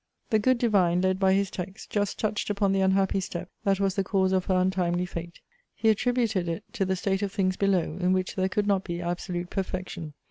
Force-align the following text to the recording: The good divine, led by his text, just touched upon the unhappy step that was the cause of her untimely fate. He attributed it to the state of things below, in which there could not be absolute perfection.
The 0.31 0.39
good 0.39 0.57
divine, 0.57 1.01
led 1.01 1.19
by 1.19 1.33
his 1.33 1.51
text, 1.51 1.91
just 1.91 2.17
touched 2.17 2.49
upon 2.49 2.71
the 2.71 2.81
unhappy 2.81 3.19
step 3.19 3.51
that 3.63 3.79
was 3.79 3.93
the 3.93 4.03
cause 4.03 4.31
of 4.31 4.45
her 4.45 4.55
untimely 4.55 5.05
fate. 5.05 5.41
He 5.75 5.89
attributed 5.89 6.49
it 6.49 6.63
to 6.73 6.85
the 6.85 6.95
state 6.95 7.21
of 7.21 7.31
things 7.31 7.55
below, 7.55 7.99
in 8.01 8.11
which 8.11 8.35
there 8.35 8.49
could 8.49 8.65
not 8.65 8.83
be 8.83 8.99
absolute 8.99 9.51
perfection. 9.51 10.15